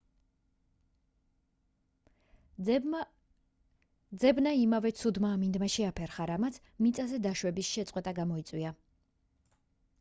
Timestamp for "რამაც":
6.35-6.59